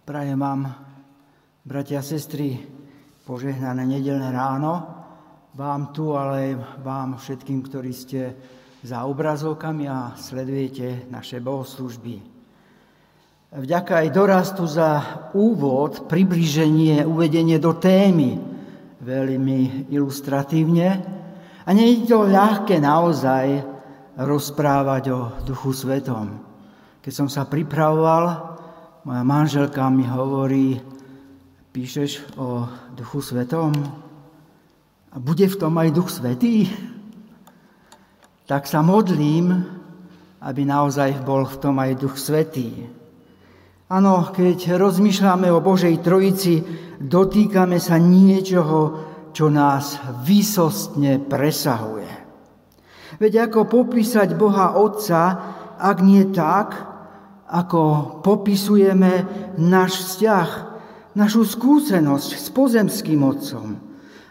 [0.00, 0.64] Prajem vám,
[1.60, 2.56] bratia a sestry,
[3.28, 4.80] požehnané nedelné ráno.
[5.52, 8.32] Vám tu, ale vám všetkým, ktorí ste
[8.80, 12.16] za obrazovkami a sledujete naše bohoslužby.
[13.60, 14.90] Vďaka aj dorastu za
[15.36, 18.40] úvod, približenie, uvedenie do témy
[19.04, 20.88] veľmi ilustratívne.
[21.60, 23.68] A nie je to ľahké naozaj
[24.16, 26.40] rozprávať o Duchu Svetom.
[27.04, 28.49] Keď som sa pripravoval,
[29.04, 30.76] moja manželka mi hovorí,
[31.72, 33.72] píšeš o Duchu Svetom
[35.08, 36.68] a bude v tom aj Duch Svetý?
[38.44, 39.56] Tak sa modlím,
[40.44, 42.84] aby naozaj bol v tom aj Duch Svetý.
[43.88, 46.60] Áno, keď rozmýšľame o Božej Trojici,
[47.00, 49.96] dotýkame sa niečoho, čo nás
[50.28, 52.10] výsostne presahuje.
[53.16, 55.20] Veď ako popísať Boha Otca,
[55.80, 56.89] ak nie tak,
[57.50, 57.80] ako
[58.22, 59.26] popisujeme
[59.58, 60.48] náš vzťah,
[61.18, 63.74] našu skúsenosť s pozemským Otcom.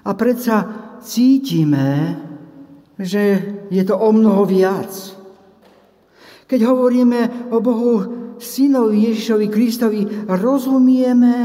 [0.07, 0.63] A predsa
[1.03, 2.15] cítime,
[2.95, 3.23] že
[3.67, 4.91] je to o mnoho viac.
[6.47, 7.93] Keď hovoríme o Bohu
[8.39, 11.35] synovi Ježišovi Kristovi, rozumieme,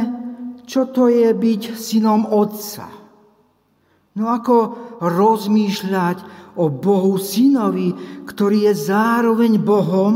[0.65, 2.89] čo to je byť synom Otca.
[4.15, 4.57] No ako
[5.03, 6.19] rozmýšľať
[6.55, 7.91] o Bohu synovi,
[8.25, 10.15] ktorý je zároveň Bohom,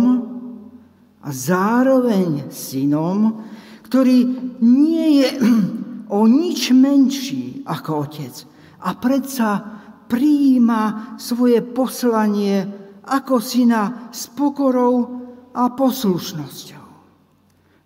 [1.29, 3.45] a zároveň synom,
[3.85, 4.25] ktorý
[4.65, 5.29] nie je
[6.17, 8.35] o nič menší ako otec
[8.81, 9.61] a predsa
[10.09, 12.65] prijíma svoje poslanie
[13.05, 15.21] ako syna s pokorou
[15.53, 16.87] a poslušnosťou.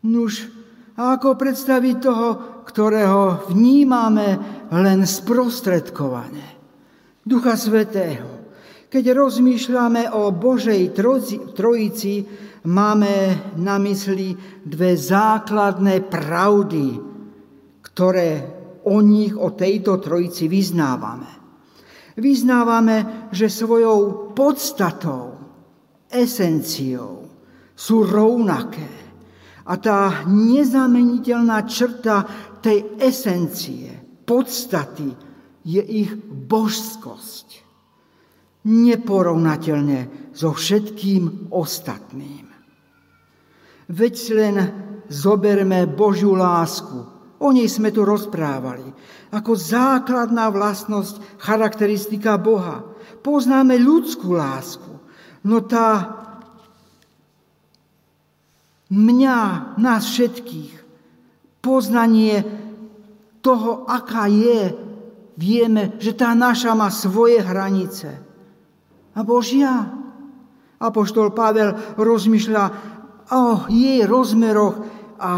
[0.07, 0.47] Nuž,
[0.95, 2.29] ako predstaviť toho,
[2.63, 4.39] ktorého vnímame
[4.71, 6.47] len sprostredkovane?
[7.23, 8.42] Ducha Svetého.
[8.93, 10.93] Keď rozmýšľame o Božej
[11.57, 12.15] Trojici,
[12.69, 13.15] máme
[13.57, 14.37] na mysli
[14.69, 17.01] dve základné pravdy,
[17.81, 18.31] ktoré
[18.85, 21.25] o nich, o tejto trojici vyznávame.
[22.21, 25.41] Vyznávame, že svojou podstatou,
[26.13, 27.33] esenciou
[27.73, 28.93] sú rovnaké.
[29.73, 32.29] A tá nezameniteľná črta
[32.61, 35.17] tej esencie, podstaty,
[35.65, 37.52] je ich božskosť.
[38.63, 42.47] Neporovnateľne so všetkým ostatným.
[43.91, 44.57] Veď len
[45.11, 47.05] zoberme Božiu lásku.
[47.43, 48.87] O nej sme tu rozprávali.
[49.35, 52.87] Ako základná vlastnosť, charakteristika Boha.
[53.21, 54.95] Poznáme ľudskú lásku.
[55.43, 56.23] No tá
[58.93, 59.39] mňa,
[59.81, 60.73] nás všetkých,
[61.59, 62.47] poznanie
[63.43, 64.71] toho, aká je,
[65.35, 68.32] vieme, že tá naša má svoje hranice.
[69.13, 69.93] A Božia.
[70.83, 72.65] Apoštol Pavel rozmýšľa,
[73.33, 74.83] o jej rozmeroch
[75.23, 75.33] a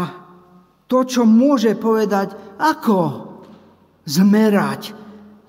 [0.89, 2.99] to, čo môže povedať, ako
[4.05, 4.93] zmerať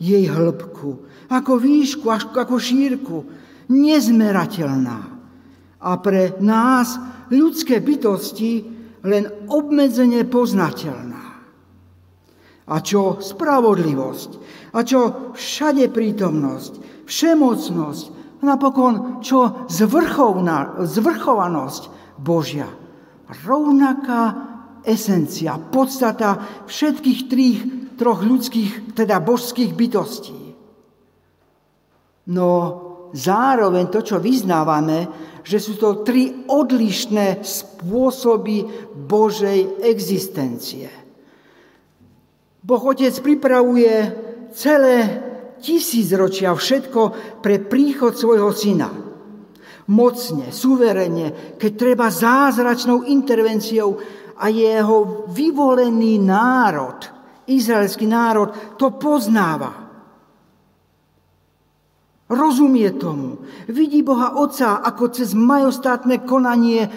[0.00, 0.90] jej hĺbku,
[1.32, 3.18] ako výšku, ako šírku,
[3.72, 4.98] nezmerateľná.
[5.80, 6.96] A pre nás,
[7.32, 8.64] ľudské bytosti,
[9.06, 11.24] len obmedzenie poznateľná.
[12.66, 14.30] A čo spravodlivosť,
[14.74, 18.15] a čo všade prítomnosť, všemocnosť,
[18.46, 21.82] napokon čo zvrchovanosť
[22.22, 22.70] Božia.
[23.42, 24.22] Rovnaká
[24.86, 27.58] esencia, podstata všetkých trých,
[27.98, 30.54] troch ľudských, teda božských bytostí.
[32.30, 32.50] No
[33.10, 35.10] zároveň to, čo vyznávame,
[35.46, 40.90] že sú to tri odlišné spôsoby Božej existencie.
[42.66, 43.94] Boh Otec pripravuje
[44.50, 45.22] celé
[45.66, 47.00] tisícročia všetko
[47.42, 49.06] pre príchod svojho syna
[49.86, 53.98] mocne, suverene, keď treba zázračnou intervenciou
[54.36, 56.98] a jeho vyvolený národ,
[57.46, 59.86] izraelský národ, to poznáva.
[62.26, 63.46] Rozumie tomu.
[63.70, 66.90] Vidí Boha Otca ako cez majostátne konanie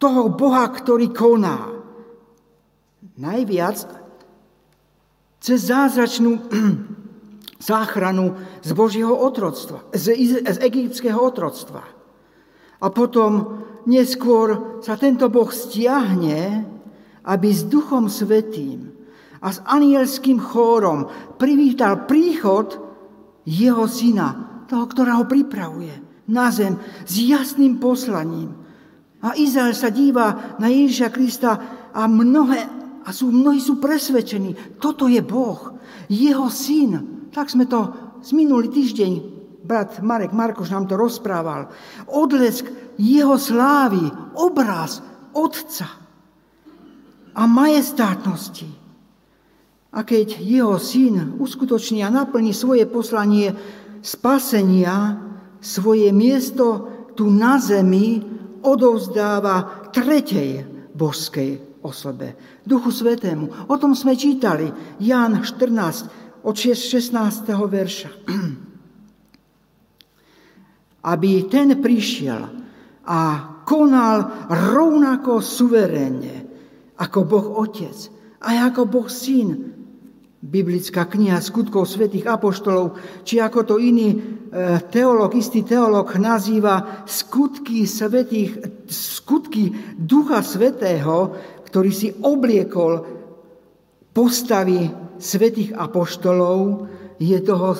[0.00, 1.68] toho Boha, ktorý koná.
[3.20, 3.76] Najviac
[5.36, 6.40] cez zázračnú
[7.62, 11.86] záchranu z Božieho otroctva, z, z egyptského otroctva.
[12.82, 16.66] A potom neskôr sa tento Boh stiahne,
[17.22, 18.90] aby s Duchom Svetým
[19.38, 21.06] a s anielským chórom
[21.38, 22.82] privítal príchod
[23.46, 25.94] jeho syna, toho, ktorého pripravuje
[26.30, 28.54] na zem s jasným poslaním.
[29.22, 31.52] A Izrael sa díva na Ježiša Krista
[31.94, 32.66] a mnohé,
[33.06, 35.78] a sú, mnohí sú presvedčení, toto je Boh,
[36.10, 37.90] jeho syn, tak sme to
[38.20, 39.12] z minulý týždeň,
[39.64, 41.72] brat Marek Markoš nám to rozprával.
[42.12, 42.68] Odlesk
[43.00, 44.04] jeho slávy,
[44.36, 45.00] obraz
[45.32, 45.88] Otca.
[47.32, 48.68] a majestátnosti.
[49.92, 53.56] A keď jeho syn uskutoční a naplní svoje poslanie
[54.04, 55.16] spasenia,
[55.60, 58.20] svoje miesto tu na zemi
[58.64, 63.68] odovzdáva tretej božskej osobe, Duchu Svetému.
[63.68, 64.70] O tom sme čítali,
[65.02, 67.46] Ján 14, od 16.
[67.50, 68.10] verša.
[71.12, 72.42] Aby ten prišiel
[73.02, 73.20] a
[73.66, 76.46] konal rovnako suverénne
[76.98, 77.96] ako Boh Otec
[78.42, 79.50] a ako Boh Syn.
[80.42, 84.18] Biblická kniha skutkov svätých apoštolov, či ako to iný e,
[84.90, 88.58] teolog, istý teolog nazýva skutky svetých,
[88.90, 91.30] skutky Ducha Svetého,
[91.62, 93.06] ktorý si obliekol
[94.10, 94.90] postavy
[95.22, 96.90] svetých apoštolov,
[97.22, 97.78] je toho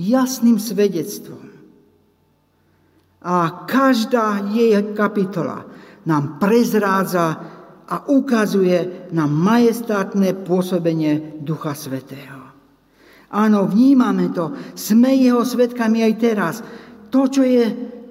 [0.00, 1.52] jasným svedectvom.
[3.22, 5.68] A každá jej kapitola
[6.08, 7.38] nám prezrádza
[7.86, 12.40] a ukazuje na majestátne pôsobenie Ducha Svetého.
[13.32, 16.54] Áno, vnímame to, sme jeho svetkami aj teraz.
[17.12, 17.64] To, čo, je,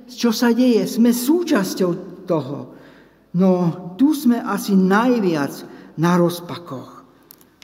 [0.05, 1.91] čo sa deje, sme súčasťou
[2.29, 2.57] toho.
[3.37, 3.51] No
[3.97, 5.53] tu sme asi najviac
[5.97, 7.00] na rozpakoch.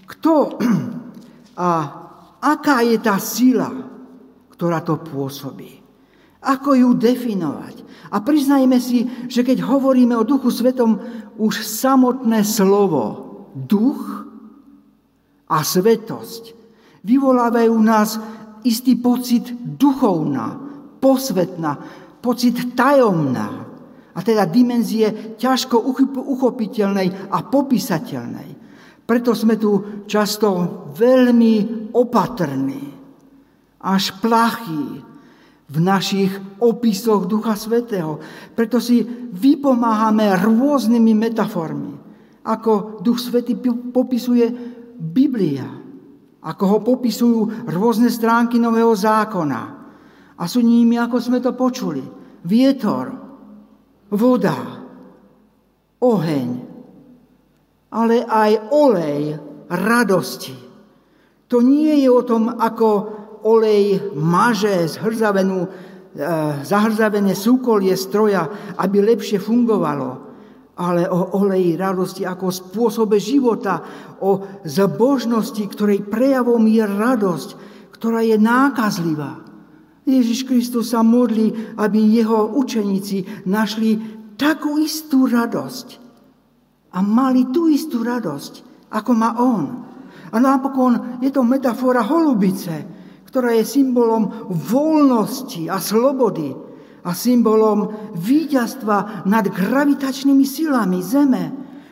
[0.08, 0.56] Kto
[1.60, 1.70] a
[2.40, 3.70] aká je tá sila,
[4.56, 5.84] ktorá to pôsobí?
[6.48, 7.84] Ako ju definovať?
[8.08, 10.96] A priznajme si, že keď hovoríme o Duchu Svetom,
[11.36, 13.04] už samotné slovo
[13.52, 14.24] duch
[15.52, 16.56] a svetosť
[17.04, 18.20] vyvolávajú nás
[18.64, 20.60] istý pocit duchovná,
[21.00, 21.80] posvetná,
[22.20, 23.68] pocit tajomná.
[24.18, 25.78] A teda dimenzie ťažko
[26.18, 28.57] uchopiteľnej a popísateľnej.
[29.08, 30.48] Preto sme tu často
[30.92, 32.84] veľmi opatrní,
[33.80, 35.08] až plachí,
[35.68, 36.32] v našich
[36.64, 38.24] opisoch Ducha Svetého.
[38.56, 39.04] Preto si
[39.36, 41.92] vypomáhame rôznymi metaformy,
[42.48, 43.60] ako Duch Svetý
[43.92, 44.48] popisuje
[44.96, 45.68] Biblia,
[46.40, 49.62] ako ho popisujú rôzne stránky Nového zákona.
[50.40, 52.00] A sú nimi, ako sme to počuli,
[52.48, 53.12] vietor,
[54.08, 54.88] voda,
[56.00, 56.50] oheň,
[57.92, 59.40] ale aj olej
[59.72, 60.56] radosti.
[61.48, 62.88] To nie je o tom, ako
[63.48, 65.70] olej maže zhrzavenú, e,
[66.68, 70.10] zahrzavené súkolie stroja, aby lepšie fungovalo,
[70.76, 73.80] ale o oleji radosti ako spôsobe života,
[74.20, 77.50] o zbožnosti, ktorej prejavom je radosť,
[77.96, 79.48] ktorá je nákazlivá.
[80.04, 84.00] Ježiš Kristus sa modlí, aby jeho učeníci našli
[84.36, 86.07] takú istú radosť
[86.98, 89.86] a mali tú istú radosť, ako má on.
[90.34, 92.74] A napokon je to metafora holubice,
[93.30, 96.58] ktorá je symbolom voľnosti a slobody
[97.06, 101.46] a symbolom víťazstva nad gravitačnými silami Zeme,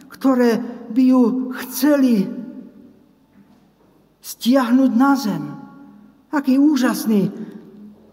[0.09, 0.57] ktoré
[0.89, 1.23] by ju
[1.63, 2.25] chceli
[4.25, 5.43] stiahnuť na Zem.
[6.33, 7.29] Aký úžasný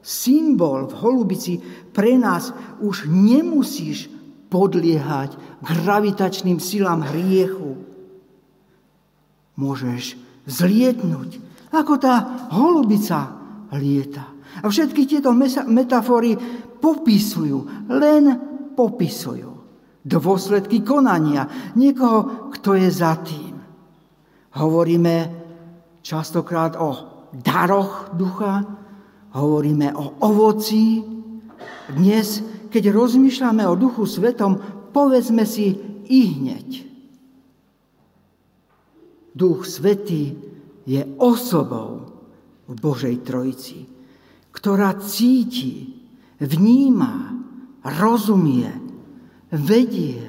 [0.04, 1.56] symbol v holubici
[1.90, 2.52] pre nás
[2.84, 4.12] už nemusíš
[4.52, 7.80] podliehať gravitačným silám hriechu.
[9.56, 11.40] Môžeš zlietnúť
[11.72, 13.32] ako tá holubica
[13.72, 14.28] lieta.
[14.60, 15.32] A všetky tieto
[15.64, 16.36] metafory
[16.76, 18.24] popisujú, len
[18.76, 19.52] popisujú
[20.04, 23.54] dôsledky konania niekoho, kto je za tým.
[24.52, 25.14] Hovoríme
[26.04, 26.90] častokrát o
[27.32, 28.60] daroch ducha,
[29.32, 31.00] hovoríme o ovoci.
[31.96, 34.56] Dnes, keď rozmýšľame o duchu svetom,
[34.96, 35.76] povedzme si
[36.08, 36.68] i hneď.
[39.36, 40.32] Duch svetý
[40.88, 42.08] je osobou
[42.64, 43.84] v Božej Trojici,
[44.52, 46.00] ktorá cíti,
[46.40, 47.36] vníma,
[47.84, 48.72] rozumie,
[49.52, 50.24] vedie,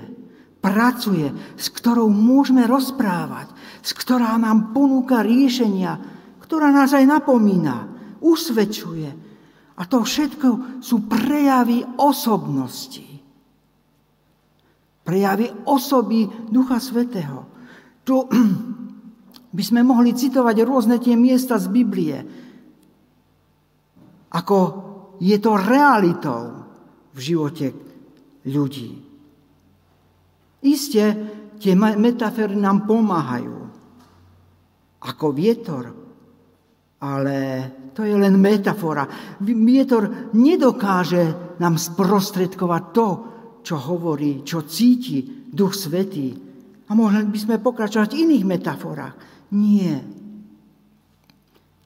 [0.63, 3.51] pracuje, s ktorou môžeme rozprávať,
[3.83, 5.99] s ktorá nám ponúka riešenia,
[6.39, 7.91] ktorá nás aj napomína,
[8.23, 9.32] usvedčuje.
[9.73, 13.05] A to všetko sú prejavy osobnosti.
[15.03, 17.49] Prejavy osoby Ducha Svetého.
[18.05, 18.15] Tu
[19.57, 22.17] by sme mohli citovať rôzne tie miesta z Biblie,
[24.33, 24.57] ako
[25.21, 26.41] je to realitou
[27.13, 27.67] v živote
[28.49, 28.91] ľudí.
[30.63, 31.03] Isté,
[31.59, 33.57] tie metafory nám pomáhajú.
[35.03, 35.91] Ako vietor.
[37.03, 37.37] Ale
[37.93, 39.05] to je len metafora.
[39.41, 43.07] Vietor nedokáže nám sprostredkovať to,
[43.61, 46.33] čo hovorí, čo cíti Duch Svetý.
[46.89, 49.15] A mohli by sme pokračovať v iných metaforách.
[49.53, 50.01] Nie.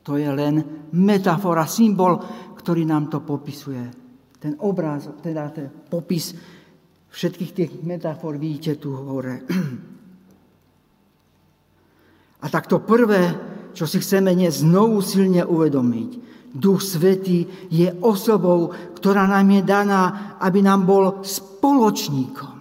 [0.08, 2.18] To je len metafora, symbol,
[2.56, 3.84] ktorý nám to popisuje.
[4.40, 6.32] Ten obraz, teda ten popis
[7.12, 9.44] všetkých tých metafor vidíte tu hore.
[12.44, 13.34] A tak to prvé,
[13.77, 16.25] čo si chceme dnes znovu silne uvedomiť,
[16.57, 22.57] Duch Svetý je osobou, ktorá nám je daná, aby nám bol spoločníkom,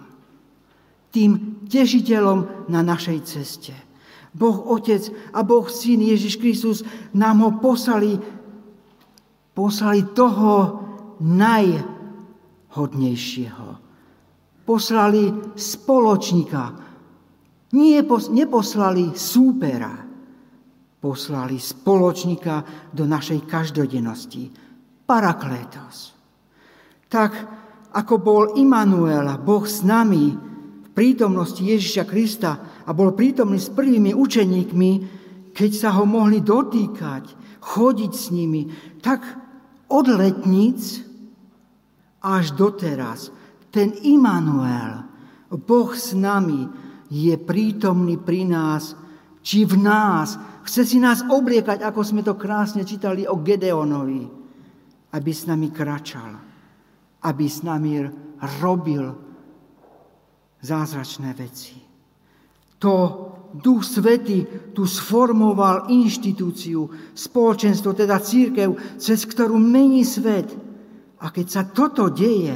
[1.09, 3.73] tým tešiteľom na našej ceste.
[4.37, 6.85] Boh Otec a Boh Syn Ježiš Kristus
[7.17, 8.21] nám ho poslali,
[9.57, 10.85] poslali toho
[11.17, 13.81] najhodnejšieho.
[14.61, 16.77] Poslali spoločníka.
[17.73, 20.06] Nie, neposlali súpera.
[21.07, 24.51] Poslali spoločníka do našej každodennosti.
[25.07, 26.11] Paraklétos.
[27.07, 27.31] Tak
[27.95, 30.35] ako bol Immanuel, Boh s nami,
[30.83, 34.91] v prítomnosti Ježiša Krista a bol prítomný s prvými učeníkmi,
[35.55, 37.23] keď sa ho mohli dotýkať,
[37.63, 38.67] chodiť s nimi,
[38.99, 39.23] tak
[39.87, 41.07] od letníc
[42.19, 43.31] až doteraz
[43.71, 45.07] ten Immanuel,
[45.55, 46.67] Boh s nami,
[47.07, 49.07] je prítomný pri nás,
[49.39, 50.35] či v nás,
[50.67, 54.23] chce si nás obliekať, ako sme to krásne čítali o Gedeonovi,
[55.15, 56.35] aby s nami kračal,
[57.23, 58.03] aby s nami
[58.59, 59.07] robil
[60.59, 61.79] zázračné veci.
[62.77, 62.93] To
[63.57, 70.51] Duch Svety tu sformoval inštitúciu, spoločenstvo, teda církev, cez ktorú mení svet.
[71.17, 72.53] A keď sa toto deje,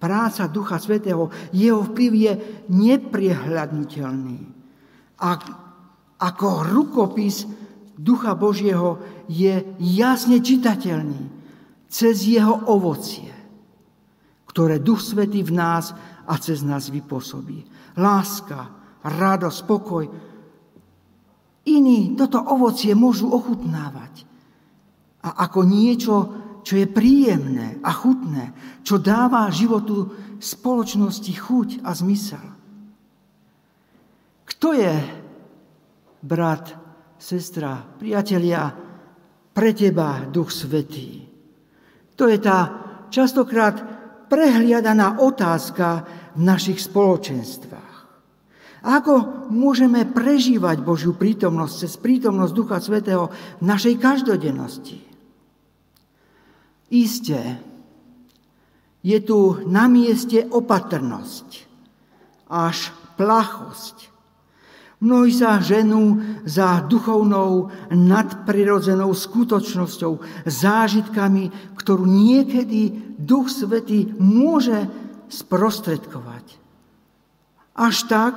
[0.00, 2.32] práca Ducha Svetého, jeho vplyv je
[2.72, 4.40] nepriehľadnutelný.
[5.20, 5.28] A
[6.20, 7.48] ako rukopis
[7.96, 11.28] Ducha Božieho je jasne čitateľný
[11.88, 13.32] cez jeho ovocie,
[14.48, 15.92] ktoré Duch Svetý v nás
[16.28, 17.64] a cez nás vypôsobí.
[17.98, 18.68] Láska,
[19.04, 20.04] radosť, spokoj.
[21.66, 24.24] Iní toto ovocie môžu ochutnávať.
[25.20, 26.14] A ako niečo,
[26.64, 30.08] čo je príjemné a chutné, čo dáva životu
[30.40, 32.46] spoločnosti chuť a zmysel.
[34.48, 34.94] Kto je,
[36.22, 36.76] brat,
[37.20, 38.72] sestra, priatelia,
[39.50, 41.26] pre teba Duch Svetý?
[42.16, 42.58] To je tá
[43.08, 43.76] častokrát
[44.30, 47.90] prehliadaná otázka v našich spoločenstvách.
[48.80, 53.28] Ako môžeme prežívať Božiu prítomnosť cez prítomnosť Ducha Svetého
[53.60, 55.04] v našej každodennosti?
[56.88, 57.60] Isté,
[59.00, 61.48] je tu na mieste opatrnosť,
[62.48, 64.12] až plachosť.
[65.00, 74.84] Mnohí sa ženú za duchovnou nadprirodzenou skutočnosťou, zážitkami, ktorú niekedy Duch Svetý môže
[75.32, 76.60] sprostredkovať.
[77.80, 78.34] Až tak,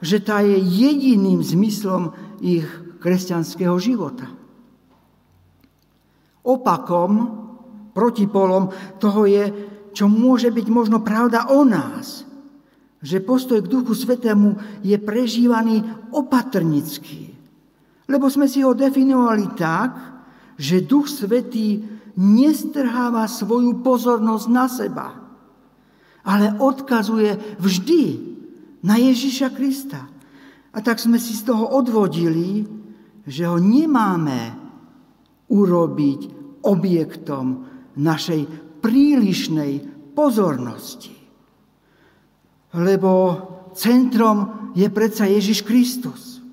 [0.00, 2.64] že tá je jediným zmyslom ich
[3.04, 4.24] kresťanského života.
[6.48, 7.12] Opakom,
[7.92, 9.44] protipolom toho je,
[9.92, 12.24] čo môže byť možno pravda o nás.
[13.04, 17.32] Že postoj k Duchu Svetému je prežívaný opatrnický.
[18.06, 20.16] Lebo sme si ho definovali tak,
[20.56, 21.82] že Duch Svetý
[22.16, 25.08] nestrháva svoju pozornosť na seba,
[26.24, 28.04] ale odkazuje vždy
[28.86, 30.08] na Ježiša Krista.
[30.72, 32.64] A tak sme si z toho odvodili,
[33.26, 34.54] že ho nemáme
[35.50, 36.20] urobiť
[36.62, 37.44] objektom
[37.96, 38.42] našej
[38.80, 39.72] prílišnej
[40.12, 41.15] pozornosti.
[42.76, 43.10] Lebo
[43.72, 46.44] centrom je predsa Ježiš Kristus.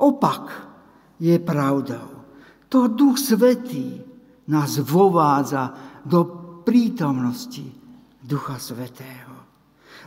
[0.00, 0.48] Opak
[1.20, 2.24] je pravdou.
[2.72, 4.00] To Duch Svetý
[4.48, 5.74] nás vovádza
[6.08, 6.24] do
[6.64, 7.66] prítomnosti
[8.24, 9.30] Ducha Svetého.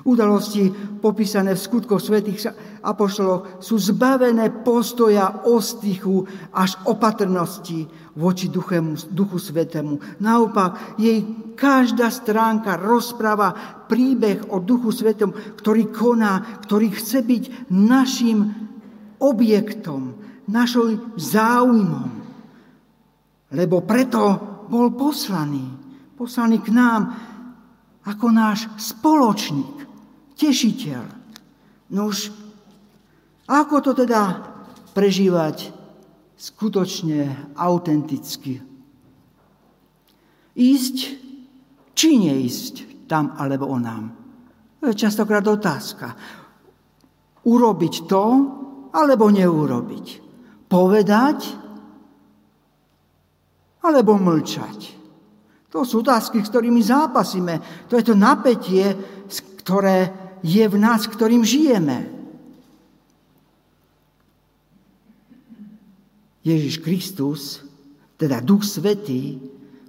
[0.04, 0.68] Udalosti
[1.00, 2.50] popísané v skutkoch svätých
[2.84, 10.22] apoštolov sú zbavené postoja ostychu až opatrnosti voči duchemu, duchu svetému.
[10.22, 11.26] Naopak, jej
[11.58, 13.54] každá stránka rozpráva
[13.90, 17.44] príbeh o duchu svetom, ktorý koná, ktorý chce byť
[17.74, 18.54] našim
[19.18, 22.10] objektom, našim záujmom.
[23.54, 24.22] Lebo preto
[24.70, 25.66] bol poslaný.
[26.14, 27.02] Poslaný k nám
[28.06, 29.86] ako náš spoločník
[30.38, 31.04] tešiteľ.
[31.94, 32.34] No už
[33.50, 34.54] ako to teda
[34.94, 35.83] prežívať
[36.38, 38.62] skutočne autenticky?
[40.54, 40.98] Ísť
[41.98, 44.14] či neísť tam alebo onám?
[44.84, 46.14] To je častokrát otázka.
[47.48, 48.24] Urobiť to
[48.94, 50.08] alebo neurobiť?
[50.70, 51.40] Povedať
[53.84, 54.80] alebo mlčať?
[55.74, 57.88] To sú otázky, s ktorými zápasíme.
[57.90, 58.94] To je to napätie,
[59.66, 60.14] ktoré
[60.46, 62.13] je v nás, ktorým žijeme.
[66.44, 67.64] Ježiš Kristus,
[68.20, 69.40] teda Duch Svetý,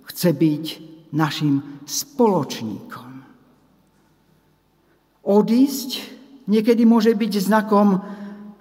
[0.07, 0.65] chce byť
[1.11, 3.11] našim spoločníkom.
[5.25, 5.91] Odísť
[6.47, 7.99] niekedy môže byť znakom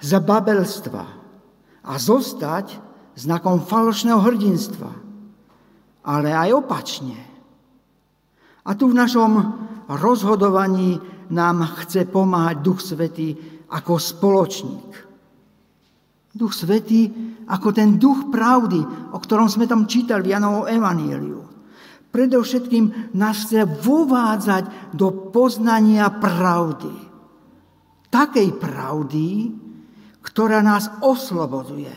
[0.02, 1.06] z babelstva
[1.84, 2.80] a zostať
[3.14, 4.92] znakom falošného hrdinstva,
[6.02, 7.20] ale aj opačne.
[8.64, 9.32] A tu v našom
[9.92, 10.98] rozhodovaní
[11.30, 13.36] nám chce pomáhať Duch Svetý
[13.68, 15.13] ako spoločník.
[16.34, 17.14] Duch Svetý
[17.46, 18.82] ako ten duch pravdy,
[19.14, 21.46] o ktorom sme tam čítali v Janovom Evangeliu.
[22.10, 26.94] Predovšetkým nás chce vovádzať do poznania pravdy.
[28.10, 29.50] Takej pravdy,
[30.22, 31.90] ktorá nás osloboduje.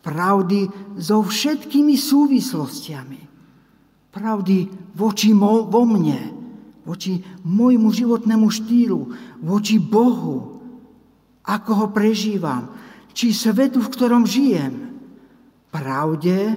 [0.00, 3.20] Pravdy so všetkými súvislostiami.
[4.08, 4.56] Pravdy
[4.96, 6.20] voči mo- vo mne,
[6.88, 9.00] voči môjmu životnému štýlu,
[9.44, 10.56] voči Bohu,
[11.44, 12.72] ako ho prežívam,
[13.20, 14.96] či svetu, v ktorom žijem.
[15.68, 16.56] Pravde,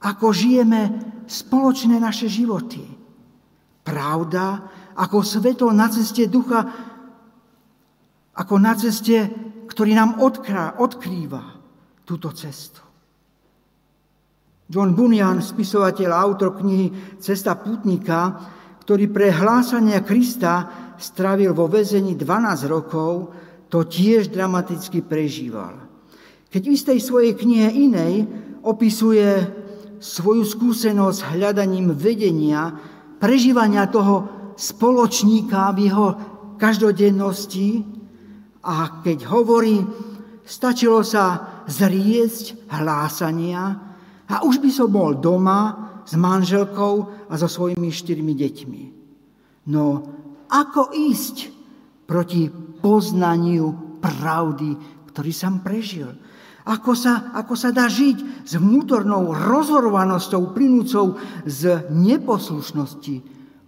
[0.00, 0.80] ako žijeme
[1.28, 2.80] spoločné naše životy.
[3.84, 4.64] Pravda,
[4.96, 6.64] ako svetlo na ceste ducha,
[8.32, 9.28] ako na ceste
[9.72, 11.56] ktorý nám odkrá, odkrýva
[12.04, 12.84] túto cestu.
[14.68, 18.36] John Bunyan, spisovateľ a autor knihy Cesta putníka,
[18.84, 23.32] ktorý pre hlásania Krista strávil vo väzení 12 rokov,
[23.72, 25.88] to tiež dramaticky prežíval.
[26.52, 28.28] Keď v istej svojej knihe inej
[28.60, 29.48] opisuje
[29.96, 32.76] svoju skúsenosť hľadaním vedenia,
[33.16, 34.28] prežívania toho
[34.60, 36.06] spoločníka v jeho
[36.60, 37.80] každodennosti,
[38.62, 39.82] a keď hovorí,
[40.44, 43.74] stačilo sa zriesť hlásania
[44.28, 48.82] a už by som bol doma s manželkou a so svojimi štyrmi deťmi.
[49.72, 49.84] No
[50.46, 51.36] ako ísť
[52.06, 52.46] proti
[52.82, 54.74] poznaniu pravdy,
[55.14, 56.10] ktorý som prežil?
[56.62, 63.16] Ako sa, ako sa dá žiť s vnútornou rozhorovanosťou plynúcou z neposlušnosti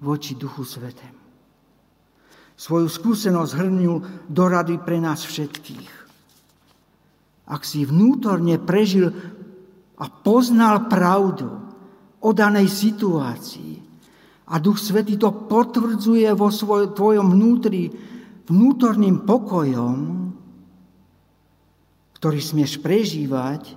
[0.02, 1.24] voči Duchu Svetému?
[2.54, 3.98] svoju skúsenosť hrnul
[4.30, 5.90] do rady pre nás všetkých.
[7.50, 9.12] Ak si vnútorne prežil
[9.98, 11.50] a poznal pravdu
[12.24, 13.72] o danej situácii
[14.48, 17.92] a Duch Svetý to potvrdzuje vo svoj, tvojom vnútri
[18.48, 19.98] vnútorným pokojom,
[22.18, 23.76] ktorý smieš prežívať,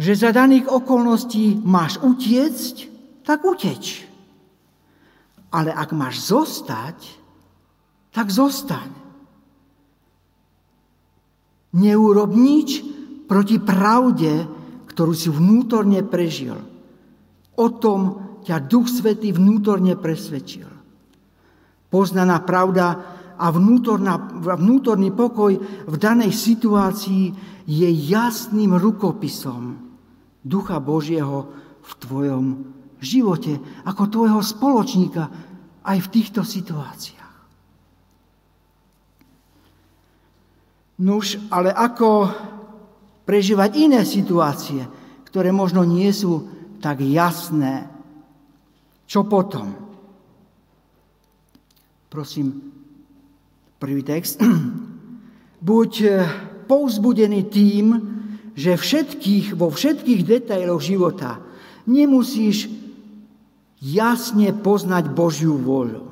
[0.00, 2.74] že za daných okolností máš utiecť,
[3.20, 4.08] tak uteč.
[5.52, 6.96] Ale ak máš zostať,
[8.08, 8.88] tak zostaň.
[11.76, 12.80] Neurob nič
[13.28, 14.48] proti pravde,
[14.88, 16.56] ktorú si vnútorne prežil.
[17.60, 18.00] O tom
[18.48, 20.79] ťa Duch Svetý vnútorne presvedčil.
[21.90, 22.86] Poznaná pravda
[23.34, 25.52] a vnútorný pokoj
[25.90, 27.34] v danej situácii
[27.66, 29.90] je jasným rukopisom
[30.40, 31.50] Ducha Božieho
[31.82, 32.44] v tvojom
[33.02, 35.24] živote, ako tvojho spoločníka
[35.82, 37.18] aj v týchto situáciách.
[41.00, 42.28] Nuž, ale ako
[43.24, 44.84] prežívať iné situácie,
[45.24, 46.44] ktoré možno nie sú
[46.76, 47.88] tak jasné.
[49.08, 49.89] Čo potom?
[52.10, 52.74] Prosím,
[53.78, 54.42] prvý text.
[55.62, 55.92] Buď
[56.66, 57.86] pouzbudený tým,
[58.58, 61.38] že všetkých, vo všetkých detailoch života
[61.86, 62.66] nemusíš
[63.78, 66.10] jasne poznať Božiu voľu.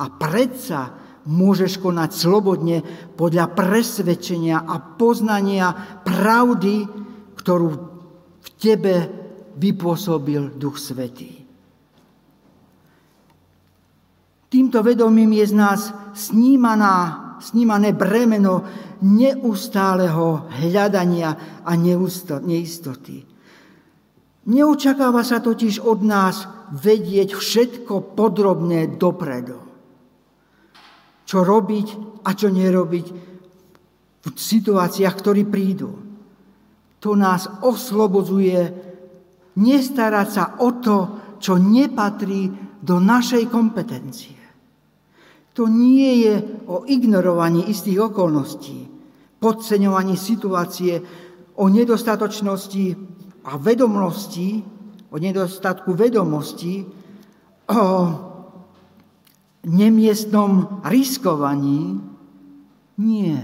[0.00, 0.96] A predsa
[1.28, 2.80] môžeš konať slobodne
[3.12, 6.88] podľa presvedčenia a poznania pravdy,
[7.36, 7.68] ktorú
[8.40, 8.94] v tebe
[9.60, 11.39] vypôsobil Duch Svetý.
[14.50, 18.66] Týmto vedomím je z nás snímaná, snímané bremeno
[18.98, 23.22] neustáleho hľadania a neistoty.
[24.50, 29.62] Neočakáva sa totiž od nás vedieť všetko podrobne dopredu.
[31.22, 31.86] Čo robiť
[32.26, 33.06] a čo nerobiť
[34.20, 35.94] v situáciách, ktoré prídu.
[36.98, 38.58] To nás oslobodzuje
[39.62, 40.98] nestarať sa o to,
[41.38, 42.50] čo nepatrí
[42.82, 44.39] do našej kompetencie.
[45.58, 46.34] To nie je
[46.70, 48.86] o ignorovaní istých okolností,
[49.42, 51.02] podceňovaní situácie,
[51.60, 52.96] o nedostatočnosti
[53.44, 54.64] a vedomostí,
[55.10, 56.86] o nedostatku vedomostí,
[57.68, 57.84] o
[59.66, 62.00] nemiestnom riskovaní.
[62.96, 63.40] Nie.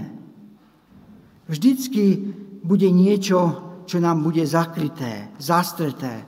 [1.45, 2.33] Vždycky
[2.65, 6.25] bude niečo, čo nám bude zakryté, zastreté,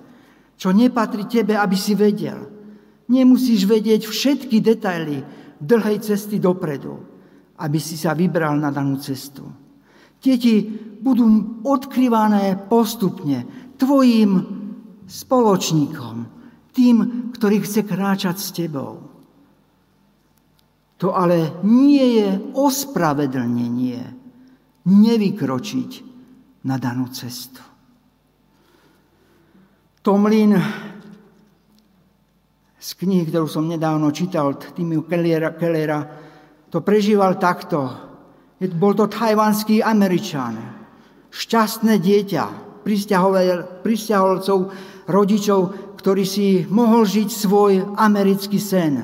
[0.55, 2.47] čo nepatrí tebe, aby si vedel.
[3.09, 5.25] Nemusíš vedieť všetky detaily
[5.59, 6.95] dlhej cesty dopredu,
[7.59, 9.43] aby si sa vybral na danú cestu.
[10.19, 10.63] Tie ti
[10.99, 14.31] budú odkryvané postupne tvojim
[15.07, 16.15] spoločníkom,
[16.75, 16.95] tým,
[17.35, 18.99] ktorý chce kráčať s tebou.
[20.99, 23.99] To ale nie je ospravedlnenie
[24.83, 25.91] nevykročiť
[26.67, 27.63] na danú cestu.
[30.03, 30.55] Tomlin
[32.79, 35.99] z knihy, ktorú som nedávno čítal Timiu Kellera, Kellera,
[36.71, 37.91] to prežíval takto.
[38.59, 40.55] Bol to tajvanský Američan,
[41.27, 42.43] šťastné dieťa,
[43.83, 44.59] pristahovalcov,
[45.11, 45.59] rodičov,
[45.99, 49.03] ktorý si mohol žiť svoj americký sen.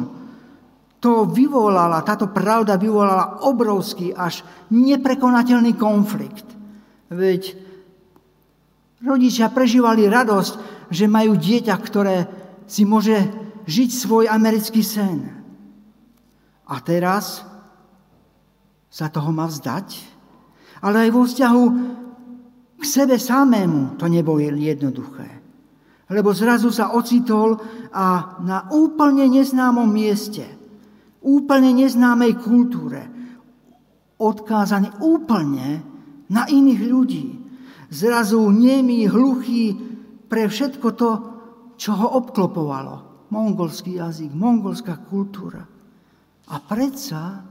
[1.01, 4.41] To vyvolala, táto pravda vyvolala obrovský až
[4.73, 6.45] neprekonateľný konflikt.
[7.09, 7.57] Veď
[9.01, 10.53] rodičia prežívali radosť,
[10.93, 12.17] že majú dieťa, ktoré
[12.67, 13.17] si môže
[13.65, 15.31] žiť svoj americký sen.
[16.67, 17.45] A teraz
[18.88, 19.88] sa toho má vzdať,
[20.82, 21.63] ale aj vo vzťahu
[22.78, 25.30] k sebe samému to nebolo jednoduché.
[26.08, 27.60] Lebo zrazu sa ocitol
[27.91, 30.47] a na úplne neznámom mieste,
[31.19, 33.02] úplne neznámej kultúre,
[34.15, 35.84] odkázaný úplne
[36.32, 37.28] na iných ľudí.
[37.91, 39.76] Zrazu nemý, hluchý
[40.28, 41.12] pre všetko to,
[41.76, 43.28] čo ho obklopovalo.
[43.28, 45.63] Mongolský jazyk, mongolská kultúra.
[46.47, 47.43] A predsa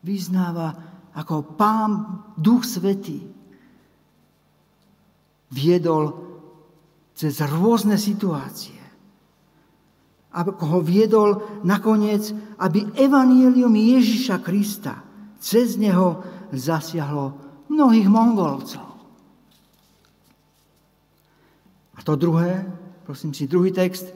[0.00, 0.74] vyznáva
[1.16, 3.20] ako Pán Duch Svetý.
[5.50, 6.14] Viedol
[7.16, 8.78] cez rôzne situácie.
[10.30, 12.30] Ako ho viedol nakoniec,
[12.62, 15.02] aby evanielium Ježiša Krista
[15.42, 16.22] cez neho
[16.54, 17.34] zasiahlo
[17.66, 18.86] mnohých Mongolcov.
[21.98, 22.64] A to druhé,
[23.04, 24.08] prosím si, druhý text,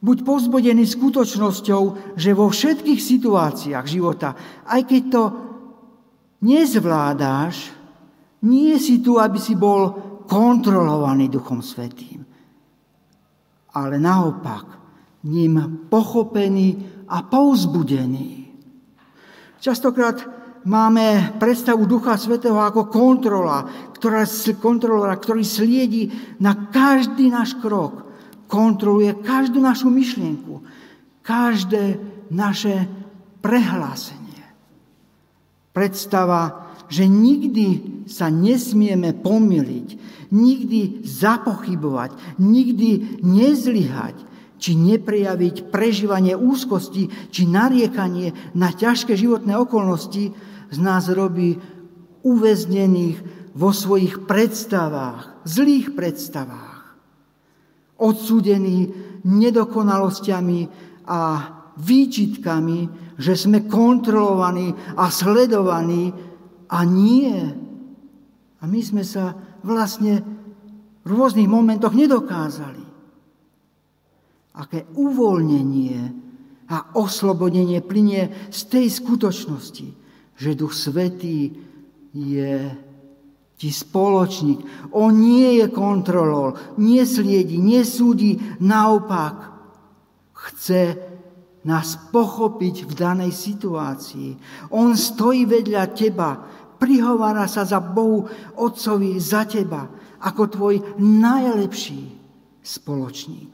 [0.00, 4.32] Buď povzbudený skutočnosťou, že vo všetkých situáciách života,
[4.64, 5.22] aj keď to
[6.40, 7.76] nezvládáš,
[8.48, 9.92] nie si tu, aby si bol
[10.24, 12.24] kontrolovaný Duchom Svetým,
[13.76, 14.64] ale naopak
[15.28, 16.68] ním pochopený
[17.12, 18.48] a povzbudený.
[19.60, 20.16] Častokrát
[20.64, 24.24] máme predstavu Ducha Svetého ako kontrola, ktorá,
[24.56, 26.08] kontrolora, ktorý sliedi
[26.40, 28.09] na každý náš krok,
[28.50, 30.66] kontroluje každú našu myšlienku,
[31.22, 32.02] každé
[32.34, 32.90] naše
[33.38, 34.42] prehlásenie.
[35.70, 37.66] Predstava, že nikdy
[38.10, 39.88] sa nesmieme pomýliť,
[40.34, 44.18] nikdy zapochybovať, nikdy nezlyhať,
[44.60, 50.34] či neprejaviť prežívanie úzkosti, či nariekanie na ťažké životné okolnosti,
[50.70, 51.56] z nás robí
[52.26, 53.18] uväznených
[53.54, 56.69] vo svojich predstavách, zlých predstavách
[58.00, 58.90] odsúdení
[59.24, 60.60] nedokonalosťami
[61.06, 61.20] a
[61.76, 62.80] výčitkami,
[63.20, 66.12] že sme kontrolovaní a sledovaní
[66.68, 67.36] a nie.
[68.60, 70.24] A my sme sa vlastne
[71.04, 72.84] v rôznych momentoch nedokázali.
[74.56, 76.00] Aké uvoľnenie
[76.70, 79.88] a oslobodenie plinie z tej skutočnosti,
[80.36, 81.50] že Duch Svetý
[82.14, 82.70] je
[83.60, 84.88] ti spoločník.
[84.96, 89.36] On nie je kontrolor, nesliedi, nesúdi, naopak
[90.32, 90.96] chce
[91.68, 94.32] nás pochopiť v danej situácii.
[94.72, 96.40] On stojí vedľa teba,
[96.80, 98.24] prihovára sa za Bohu
[98.56, 99.84] Otcovi za teba
[100.24, 102.16] ako tvoj najlepší
[102.64, 103.52] spoločník.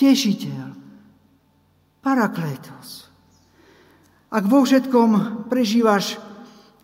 [0.00, 0.64] Tešiteľ,
[2.00, 3.12] parakletos.
[4.32, 6.16] Ak vo všetkom prežívaš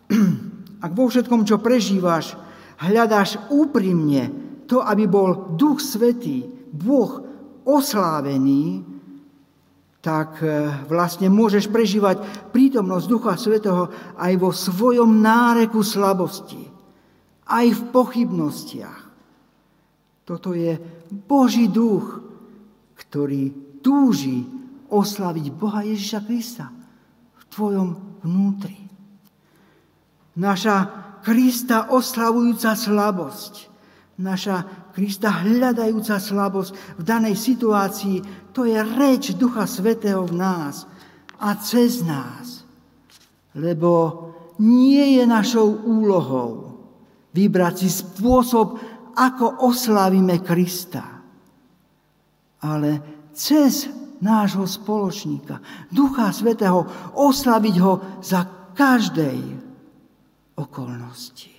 [0.85, 2.37] ak vo všetkom, čo prežívaš,
[2.77, 4.29] hľadáš úprimne
[4.69, 7.25] to, aby bol Duch Svetý, Boh
[7.65, 8.85] oslávený,
[10.05, 12.21] tak e, vlastne môžeš prežívať
[12.53, 16.61] prítomnosť Ducha Svetého aj vo svojom náreku slabosti,
[17.49, 19.01] aj v pochybnostiach.
[20.21, 20.77] Toto je
[21.09, 22.21] Boží duch,
[22.93, 23.49] ktorý
[23.81, 24.45] túži
[24.93, 26.69] oslaviť Boha Ježiša Krista
[27.33, 28.84] v tvojom vnútri.
[30.35, 30.77] Naša
[31.25, 33.53] Krista oslavujúca slabosť,
[34.21, 38.17] naša Krista hľadajúca slabosť v danej situácii,
[38.53, 40.85] to je reč Ducha Svetého v nás
[41.41, 42.61] a cez nás.
[43.57, 43.91] Lebo
[44.61, 46.77] nie je našou úlohou
[47.35, 48.79] vybrať si spôsob,
[49.15, 51.23] ako oslavíme Krista,
[52.63, 52.89] ale
[53.31, 53.87] cez
[54.19, 55.59] nášho spoločníka,
[55.91, 56.83] Ducha Svetého,
[57.15, 59.64] oslaviť ho za každej
[60.55, 61.55] okolnosti.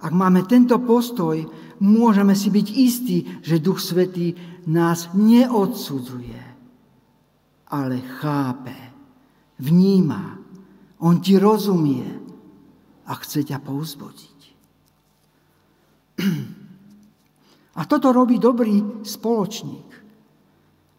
[0.00, 1.44] Ak máme tento postoj,
[1.84, 4.32] môžeme si byť istí, že Duch Svetý
[4.64, 6.40] nás neodsudzuje,
[7.68, 8.72] ale chápe,
[9.60, 10.40] vníma,
[11.04, 12.04] on ti rozumie
[13.04, 14.38] a chce ťa pouzbodiť.
[17.70, 19.88] A toto robí dobrý spoločník.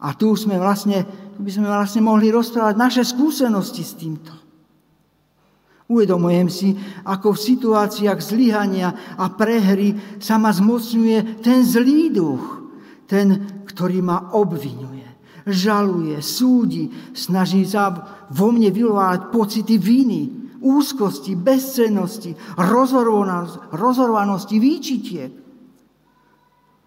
[0.01, 1.05] A tu sme vlastne,
[1.37, 4.33] by sme vlastne mohli rozprávať naše skúsenosti s týmto.
[5.91, 6.71] Uvedomujem si,
[7.03, 12.63] ako v situáciách zlyhania a prehry sa ma zmocňuje ten zlý duch,
[13.11, 15.03] ten, ktorý ma obvinuje,
[15.43, 17.91] žaluje, súdi, snaží sa
[18.31, 22.39] vo mne vyvolávať pocity viny, úzkosti, bezcennosti,
[23.75, 25.31] rozhorvanosti, výčitiek.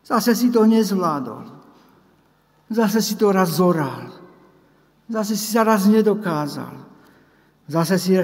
[0.01, 1.45] Zase si to nezvládol.
[2.73, 4.09] Zase si to raz zoral.
[5.13, 6.73] Zase si sa raz nedokázal.
[7.69, 8.17] Zase si,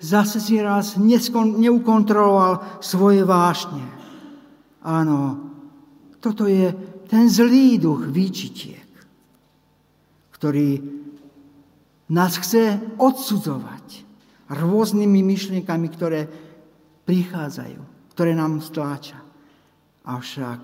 [0.00, 3.84] zase si raz neskon, neukontroloval svoje vášne.
[4.84, 5.40] Áno,
[6.20, 6.72] toto je
[7.08, 8.88] ten zlý duch výčitiek,
[10.34, 10.80] ktorý
[12.12, 14.04] nás chce odsudzovať
[14.52, 16.28] rôznymi myšlienkami, ktoré
[17.04, 19.20] prichádzajú, ktoré nám stláča.
[20.04, 20.60] Avšak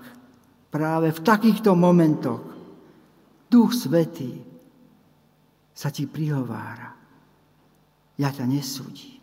[0.69, 2.45] práve v takýchto momentoch
[3.49, 4.37] Duch Svetý
[5.73, 6.93] sa ti prihovára.
[8.21, 9.20] Ja ťa nesúdim.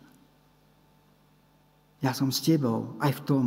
[1.99, 3.43] Ja som s tebou aj v tom.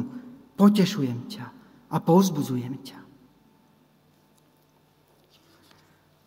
[0.56, 1.46] Potešujem ťa
[1.92, 2.98] a povzbudzujem ťa.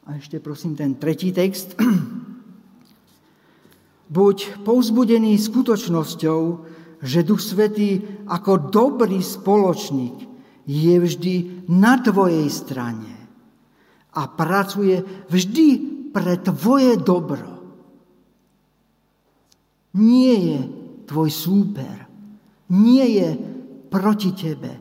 [0.05, 1.73] A ešte prosím ten tretí text.
[4.15, 6.41] Buď povzbudený skutočnosťou,
[7.01, 10.29] že Duch Svetý ako dobrý spoločník
[10.65, 11.35] je vždy
[11.69, 13.13] na tvojej strane
[14.13, 15.67] a pracuje vždy
[16.13, 17.49] pre tvoje dobro.
[19.97, 20.59] Nie je
[21.09, 22.04] tvoj súper,
[22.73, 23.29] nie je
[23.91, 24.71] proti tebe.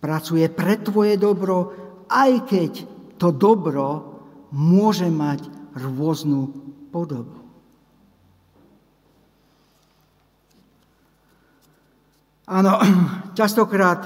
[0.00, 1.72] Pracuje pre tvoje dobro,
[2.08, 2.72] aj keď
[3.16, 4.14] to dobro
[4.52, 6.52] môže mať rôznu
[6.92, 7.44] podobu.
[12.44, 12.76] Áno,
[13.38, 14.04] častokrát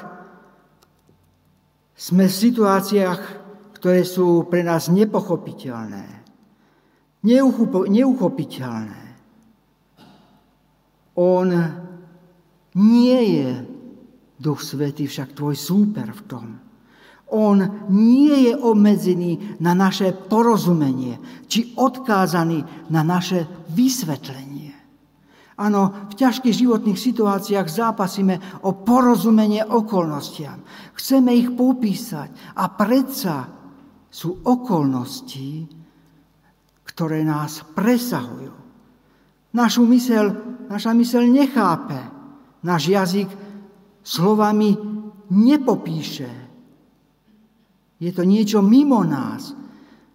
[1.99, 3.21] sme v situáciách,
[3.75, 6.07] ktoré sú pre nás nepochopiteľné,
[7.27, 9.03] neuchopiteľné.
[11.19, 11.47] On
[12.79, 13.51] nie je
[14.39, 16.47] Duch Svetý však tvoj súper v tom.
[17.29, 17.59] On
[17.93, 24.73] nie je obmedzený na naše porozumenie, či odkázaný na naše vysvetlenie.
[25.59, 30.63] Áno, v ťažkých životných situáciách zápasíme o porozumenie okolnostiam.
[30.95, 33.51] Chceme ich popísať a predsa
[34.07, 35.67] sú okolnosti,
[36.87, 38.55] ktoré nás presahujú.
[39.53, 40.31] Našu mysel,
[40.71, 42.18] naša mysel nechápe.
[42.63, 43.31] Náš jazyk
[44.03, 44.75] slovami
[45.31, 46.31] nepopíše.
[47.99, 49.55] Je to niečo mimo nás.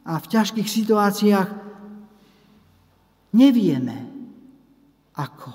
[0.04, 1.50] A v ťažkých situáciách
[3.40, 3.98] nevieme,
[5.16, 5.52] ako.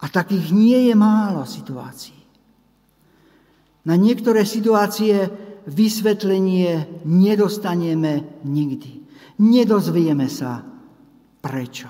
[0.00, 2.20] A takých nie je málo situácií.
[3.88, 5.16] Na niektoré situácie
[5.64, 9.00] vysvetlenie nedostaneme nikdy.
[9.40, 10.60] Nedozvieme sa
[11.40, 11.88] prečo.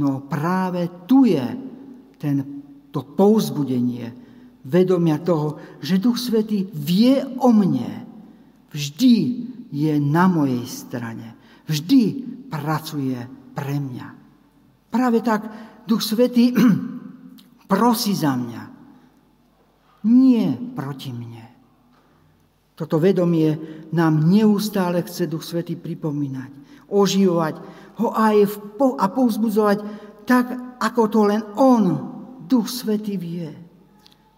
[0.00, 1.44] No práve tu je
[2.20, 2.44] ten,
[2.92, 4.12] to pouzbudenie
[4.68, 8.04] vedomia toho, že Duch Svetý vie o mne.
[8.70, 9.14] Vždy
[9.72, 11.32] je na mojej strane.
[11.64, 12.02] Vždy
[12.52, 13.16] pracuje
[13.56, 14.08] pre mňa.
[14.92, 15.48] Práve tak
[15.88, 16.52] Duch Svetý
[17.72, 18.62] prosí za mňa.
[20.04, 21.44] Nie proti mne.
[22.76, 23.60] Toto vedomie
[23.92, 26.48] nám neustále chce Duch Svetý pripomínať,
[26.88, 27.54] oživovať
[28.00, 28.36] ho aj
[28.96, 29.78] a povzbudzovať
[30.24, 31.84] tak, ako to len On,
[32.48, 33.46] Duch Svetý vie.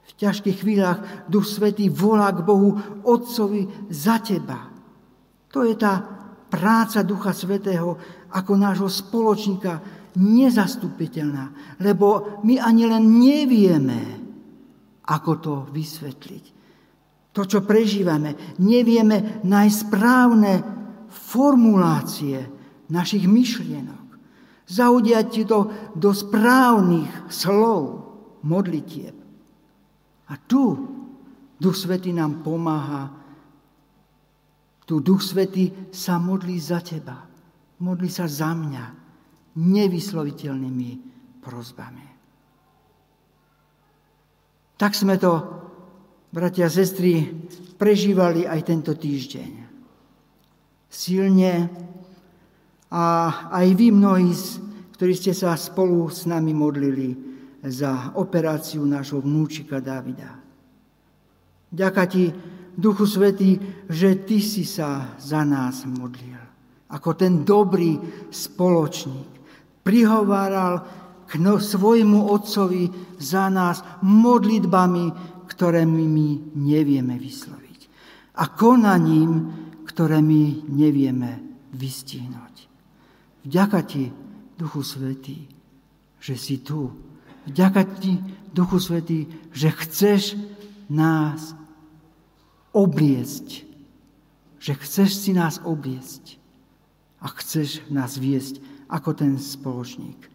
[0.03, 0.99] V ťažkých chvíľach
[1.31, 2.77] Duch Svetý volá k Bohu
[3.07, 4.69] Otcovi za teba.
[5.55, 6.03] To je tá
[6.53, 7.97] práca Ducha Svetého
[8.35, 14.01] ako nášho spoločníka, nezastupiteľná, lebo my ani len nevieme,
[15.09, 16.45] ako to vysvetliť.
[17.33, 20.53] To, čo prežívame, nevieme nájsť správne
[21.09, 22.45] formulácie
[22.93, 24.02] našich myšlienok.
[24.73, 28.09] Zaudiať ti to do správnych slov
[28.41, 29.13] modlitieb.
[30.33, 30.81] A tu
[31.61, 33.13] Duch Svetý nám pomáha.
[34.89, 37.29] Tu Duch Svetý sa modlí za teba.
[37.85, 38.85] Modlí sa za mňa
[39.61, 40.91] nevysloviteľnými
[41.45, 42.07] prozbami.
[44.81, 45.33] Tak sme to,
[46.33, 47.23] bratia a sestry,
[47.77, 49.53] prežívali aj tento týždeň.
[50.89, 51.53] Silne
[52.93, 53.05] a
[53.57, 54.37] aj vy mnohí,
[54.93, 57.17] ktorí ste sa spolu s nami modlili
[57.65, 60.37] za operáciu nášho vnúčika Davida.
[61.73, 62.29] Ďaká ti,
[62.73, 66.41] Duchu Svetý, že ty si sa za nás modlil.
[66.93, 67.97] Ako ten dobrý
[68.29, 69.33] spoločník.
[69.81, 70.85] Prihováral
[71.25, 75.07] k no, svojmu otcovi za nás modlitbami,
[75.49, 77.81] ktoré my, nevieme vysloviť.
[78.37, 79.33] A konaním,
[79.89, 81.41] ktoré my nevieme
[81.73, 82.52] vystihnúť.
[83.43, 84.15] Vďaka ti,
[84.55, 85.51] Duchu Svetý,
[86.23, 86.95] že si tu.
[87.51, 88.23] Vďaka ti,
[88.55, 90.39] Duchu Svetý, že chceš
[90.87, 91.59] nás
[92.71, 93.67] obliecť.
[94.63, 96.39] Že chceš si nás obliecť.
[97.23, 100.31] A chceš nás viesť ako ten spoločník.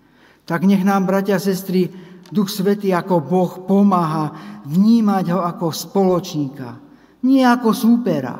[0.47, 1.91] Tak nech nám, bratia a sestry,
[2.27, 4.35] Duch Svetý ako Boh pomáha
[4.67, 6.75] vnímať ho ako spoločníka,
[7.23, 8.35] nie ako súpera.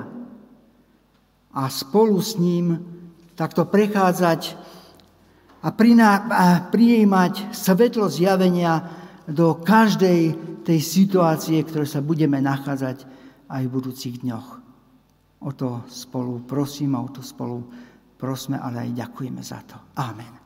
[1.56, 2.97] A spolu s ním
[3.38, 4.42] takto prechádzať
[5.62, 5.70] a,
[6.74, 8.82] prijímať svetlo zjavenia
[9.30, 10.22] do každej
[10.66, 13.06] tej situácie, ktoré sa budeme nachádzať
[13.48, 14.48] aj v budúcich dňoch.
[15.46, 17.62] O to spolu prosím a o to spolu
[18.18, 19.78] prosme, ale aj ďakujeme za to.
[20.02, 20.37] Amen.